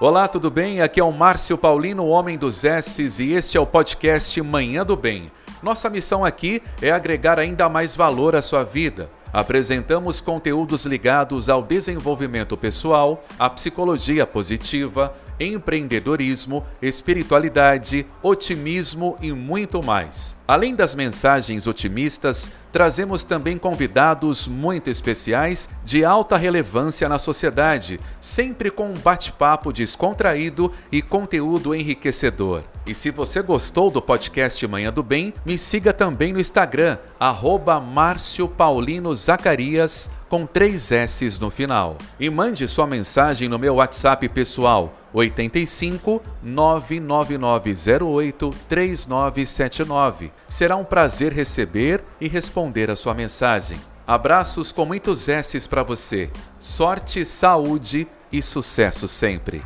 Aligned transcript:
Olá, 0.00 0.26
tudo 0.26 0.50
bem? 0.50 0.80
Aqui 0.80 0.98
é 0.98 1.04
o 1.04 1.12
Márcio 1.12 1.58
Paulino, 1.58 2.06
homem 2.06 2.38
dos 2.38 2.64
S's, 2.64 3.18
e 3.18 3.32
este 3.34 3.58
é 3.58 3.60
o 3.60 3.66
podcast 3.66 4.40
Manhã 4.40 4.82
do 4.82 4.96
Bem. 4.96 5.30
Nossa 5.62 5.90
missão 5.90 6.24
aqui 6.24 6.62
é 6.80 6.90
agregar 6.90 7.38
ainda 7.38 7.68
mais 7.68 7.94
valor 7.94 8.34
à 8.34 8.40
sua 8.40 8.64
vida. 8.64 9.10
Apresentamos 9.30 10.18
conteúdos 10.18 10.86
ligados 10.86 11.50
ao 11.50 11.62
desenvolvimento 11.62 12.56
pessoal, 12.56 13.22
à 13.38 13.50
psicologia 13.50 14.26
positiva, 14.26 15.14
empreendedorismo, 15.40 16.64
espiritualidade, 16.82 18.06
otimismo 18.22 19.16
e 19.20 19.32
muito 19.32 19.82
mais. 19.82 20.38
Além 20.46 20.74
das 20.74 20.94
mensagens 20.94 21.66
otimistas, 21.66 22.50
trazemos 22.70 23.24
também 23.24 23.56
convidados 23.56 24.46
muito 24.46 24.90
especiais 24.90 25.68
de 25.84 26.04
alta 26.04 26.36
relevância 26.36 27.08
na 27.08 27.18
sociedade, 27.18 27.98
sempre 28.20 28.70
com 28.70 28.90
um 28.90 28.94
bate-papo 28.94 29.72
descontraído 29.72 30.72
e 30.90 31.00
conteúdo 31.00 31.74
enriquecedor. 31.74 32.62
E 32.86 32.94
se 32.94 33.10
você 33.10 33.42
gostou 33.42 33.90
do 33.90 34.02
podcast 34.02 34.66
Manhã 34.66 34.92
do 34.92 35.02
Bem, 35.02 35.32
me 35.46 35.56
siga 35.56 35.92
também 35.92 36.32
no 36.32 36.40
Instagram, 36.40 36.98
arroba 37.18 37.80
Márcio 37.80 38.48
Paulino 38.48 39.14
Zacarias, 39.14 40.10
com 40.28 40.46
três 40.46 40.90
S's 40.90 41.38
no 41.38 41.50
final. 41.50 41.96
E 42.18 42.28
mande 42.30 42.66
sua 42.66 42.86
mensagem 42.86 43.48
no 43.48 43.58
meu 43.58 43.76
WhatsApp 43.76 44.28
pessoal, 44.28 44.94
85 45.12 46.22
99908 46.42 48.50
3979. 48.68 50.32
Será 50.48 50.76
um 50.76 50.84
prazer 50.84 51.32
receber 51.32 52.02
e 52.20 52.28
responder 52.28 52.90
a 52.90 52.96
sua 52.96 53.14
mensagem. 53.14 53.78
Abraços 54.06 54.72
com 54.72 54.84
muitos 54.84 55.28
S's 55.28 55.66
para 55.66 55.82
você. 55.82 56.30
Sorte, 56.58 57.24
saúde 57.24 58.08
e 58.32 58.42
sucesso 58.42 59.06
sempre. 59.06 59.62